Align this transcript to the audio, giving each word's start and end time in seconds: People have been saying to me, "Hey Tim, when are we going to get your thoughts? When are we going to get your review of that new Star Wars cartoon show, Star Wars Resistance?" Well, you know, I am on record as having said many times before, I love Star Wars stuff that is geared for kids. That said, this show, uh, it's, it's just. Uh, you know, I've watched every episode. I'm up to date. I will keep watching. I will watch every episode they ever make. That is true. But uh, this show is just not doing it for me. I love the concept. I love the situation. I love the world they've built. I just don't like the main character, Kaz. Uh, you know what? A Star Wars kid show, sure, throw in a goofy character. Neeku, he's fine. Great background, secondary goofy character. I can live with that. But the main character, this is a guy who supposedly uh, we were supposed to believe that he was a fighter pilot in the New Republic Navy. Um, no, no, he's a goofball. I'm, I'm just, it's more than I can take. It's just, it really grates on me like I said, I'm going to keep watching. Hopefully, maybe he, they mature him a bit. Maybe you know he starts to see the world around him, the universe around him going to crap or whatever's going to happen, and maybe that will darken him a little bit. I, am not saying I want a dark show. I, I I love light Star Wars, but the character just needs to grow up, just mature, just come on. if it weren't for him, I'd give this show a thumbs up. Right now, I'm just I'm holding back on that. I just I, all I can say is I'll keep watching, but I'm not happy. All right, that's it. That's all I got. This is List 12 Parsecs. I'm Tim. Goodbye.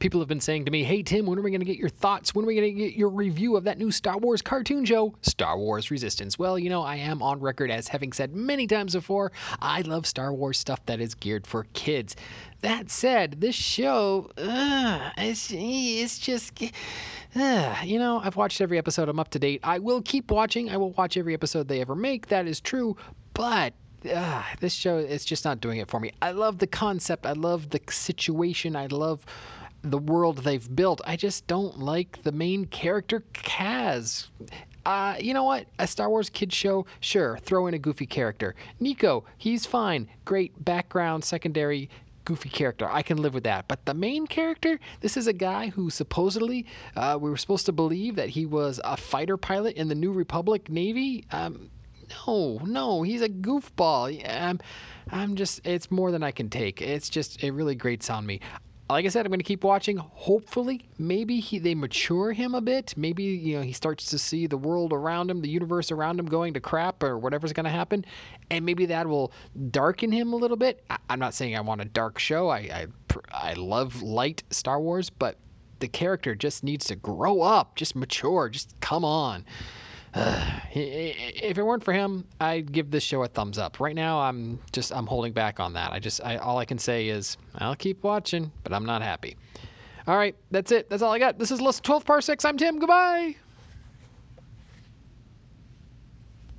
People 0.00 0.18
have 0.20 0.28
been 0.28 0.40
saying 0.40 0.64
to 0.64 0.70
me, 0.70 0.82
"Hey 0.82 1.02
Tim, 1.02 1.26
when 1.26 1.38
are 1.38 1.42
we 1.42 1.50
going 1.50 1.60
to 1.60 1.66
get 1.66 1.76
your 1.76 1.90
thoughts? 1.90 2.34
When 2.34 2.44
are 2.44 2.48
we 2.48 2.54
going 2.54 2.74
to 2.74 2.80
get 2.80 2.94
your 2.94 3.10
review 3.10 3.56
of 3.56 3.64
that 3.64 3.78
new 3.78 3.90
Star 3.90 4.16
Wars 4.16 4.40
cartoon 4.40 4.84
show, 4.84 5.14
Star 5.20 5.58
Wars 5.58 5.90
Resistance?" 5.90 6.38
Well, 6.38 6.58
you 6.58 6.70
know, 6.70 6.82
I 6.82 6.96
am 6.96 7.22
on 7.22 7.38
record 7.38 7.70
as 7.70 7.86
having 7.86 8.12
said 8.12 8.34
many 8.34 8.66
times 8.66 8.94
before, 8.94 9.30
I 9.60 9.82
love 9.82 10.06
Star 10.06 10.32
Wars 10.32 10.58
stuff 10.58 10.84
that 10.86 11.00
is 11.00 11.14
geared 11.14 11.46
for 11.46 11.66
kids. 11.74 12.16
That 12.62 12.90
said, 12.90 13.42
this 13.42 13.54
show, 13.54 14.30
uh, 14.38 15.10
it's, 15.18 15.50
it's 15.52 16.18
just. 16.18 16.62
Uh, 17.36 17.76
you 17.84 17.98
know, 17.98 18.20
I've 18.24 18.36
watched 18.36 18.60
every 18.60 18.76
episode. 18.78 19.08
I'm 19.08 19.20
up 19.20 19.28
to 19.30 19.38
date. 19.38 19.60
I 19.62 19.78
will 19.78 20.02
keep 20.02 20.30
watching. 20.30 20.68
I 20.70 20.76
will 20.78 20.90
watch 20.92 21.16
every 21.16 21.34
episode 21.34 21.68
they 21.68 21.80
ever 21.80 21.94
make. 21.94 22.26
That 22.26 22.48
is 22.48 22.60
true. 22.60 22.96
But 23.34 23.74
uh, 24.12 24.42
this 24.60 24.72
show 24.72 24.98
is 24.98 25.24
just 25.24 25.44
not 25.44 25.60
doing 25.60 25.78
it 25.78 25.88
for 25.88 26.00
me. 26.00 26.10
I 26.22 26.32
love 26.32 26.58
the 26.58 26.66
concept. 26.66 27.26
I 27.26 27.32
love 27.32 27.70
the 27.70 27.80
situation. 27.90 28.74
I 28.74 28.86
love 28.86 29.24
the 29.82 29.98
world 29.98 30.38
they've 30.38 30.76
built. 30.76 31.00
I 31.04 31.16
just 31.16 31.46
don't 31.46 31.78
like 31.78 32.22
the 32.22 32.32
main 32.32 32.66
character, 32.66 33.24
Kaz. 33.32 34.28
Uh, 34.86 35.16
you 35.20 35.34
know 35.34 35.44
what? 35.44 35.66
A 35.78 35.86
Star 35.86 36.08
Wars 36.08 36.30
kid 36.30 36.52
show, 36.52 36.86
sure, 37.00 37.38
throw 37.38 37.66
in 37.66 37.74
a 37.74 37.78
goofy 37.78 38.06
character. 38.06 38.54
Neeku, 38.80 39.22
he's 39.38 39.66
fine. 39.66 40.08
Great 40.24 40.64
background, 40.64 41.24
secondary 41.24 41.90
goofy 42.24 42.48
character. 42.48 42.88
I 42.90 43.02
can 43.02 43.18
live 43.18 43.34
with 43.34 43.44
that. 43.44 43.68
But 43.68 43.84
the 43.84 43.94
main 43.94 44.26
character, 44.26 44.78
this 45.00 45.16
is 45.16 45.26
a 45.26 45.32
guy 45.32 45.68
who 45.68 45.90
supposedly 45.90 46.66
uh, 46.96 47.18
we 47.20 47.30
were 47.30 47.36
supposed 47.36 47.66
to 47.66 47.72
believe 47.72 48.16
that 48.16 48.28
he 48.28 48.46
was 48.46 48.80
a 48.84 48.96
fighter 48.96 49.36
pilot 49.36 49.76
in 49.76 49.88
the 49.88 49.94
New 49.94 50.12
Republic 50.12 50.68
Navy. 50.68 51.24
Um, 51.32 51.70
no, 52.26 52.60
no, 52.64 53.02
he's 53.02 53.22
a 53.22 53.28
goofball. 53.28 54.22
I'm, 54.28 54.60
I'm 55.10 55.36
just, 55.36 55.66
it's 55.66 55.90
more 55.90 56.10
than 56.10 56.22
I 56.22 56.30
can 56.30 56.48
take. 56.50 56.82
It's 56.82 57.08
just, 57.08 57.42
it 57.42 57.52
really 57.52 57.74
grates 57.74 58.10
on 58.10 58.26
me 58.26 58.40
like 58.92 59.04
I 59.04 59.08
said, 59.08 59.26
I'm 59.26 59.30
going 59.30 59.40
to 59.40 59.44
keep 59.44 59.64
watching. 59.64 59.96
Hopefully, 59.96 60.88
maybe 60.98 61.40
he, 61.40 61.58
they 61.58 61.74
mature 61.74 62.32
him 62.32 62.54
a 62.54 62.60
bit. 62.60 62.94
Maybe 62.96 63.24
you 63.24 63.56
know 63.56 63.62
he 63.62 63.72
starts 63.72 64.06
to 64.06 64.18
see 64.18 64.46
the 64.46 64.56
world 64.56 64.92
around 64.92 65.30
him, 65.30 65.40
the 65.40 65.48
universe 65.48 65.90
around 65.92 66.18
him 66.18 66.26
going 66.26 66.54
to 66.54 66.60
crap 66.60 67.02
or 67.02 67.18
whatever's 67.18 67.52
going 67.52 67.64
to 67.64 67.70
happen, 67.70 68.04
and 68.50 68.64
maybe 68.64 68.86
that 68.86 69.06
will 69.06 69.32
darken 69.70 70.10
him 70.10 70.32
a 70.32 70.36
little 70.36 70.56
bit. 70.56 70.84
I, 70.90 70.98
am 71.08 71.18
not 71.18 71.34
saying 71.34 71.56
I 71.56 71.60
want 71.60 71.80
a 71.80 71.86
dark 71.86 72.18
show. 72.18 72.48
I, 72.48 72.58
I 72.58 72.86
I 73.32 73.52
love 73.54 74.02
light 74.02 74.42
Star 74.50 74.80
Wars, 74.80 75.10
but 75.10 75.36
the 75.80 75.88
character 75.88 76.34
just 76.34 76.62
needs 76.62 76.86
to 76.86 76.96
grow 76.96 77.42
up, 77.42 77.76
just 77.76 77.96
mature, 77.96 78.48
just 78.48 78.78
come 78.80 79.04
on. 79.04 79.44
if 80.74 81.58
it 81.58 81.62
weren't 81.62 81.84
for 81.84 81.92
him, 81.92 82.24
I'd 82.40 82.72
give 82.72 82.90
this 82.90 83.02
show 83.02 83.22
a 83.22 83.28
thumbs 83.28 83.58
up. 83.58 83.78
Right 83.80 83.94
now, 83.94 84.20
I'm 84.20 84.58
just 84.72 84.92
I'm 84.92 85.06
holding 85.06 85.32
back 85.32 85.60
on 85.60 85.72
that. 85.74 85.92
I 85.92 85.98
just 86.00 86.20
I, 86.24 86.36
all 86.36 86.58
I 86.58 86.64
can 86.64 86.78
say 86.78 87.08
is 87.08 87.36
I'll 87.56 87.76
keep 87.76 88.02
watching, 88.02 88.50
but 88.64 88.72
I'm 88.72 88.84
not 88.84 89.02
happy. 89.02 89.36
All 90.06 90.16
right, 90.16 90.34
that's 90.50 90.72
it. 90.72 90.90
That's 90.90 91.02
all 91.02 91.12
I 91.12 91.18
got. 91.18 91.38
This 91.38 91.50
is 91.50 91.60
List 91.60 91.84
12 91.84 92.04
Parsecs. 92.04 92.44
I'm 92.44 92.56
Tim. 92.56 92.78
Goodbye. 92.78 93.36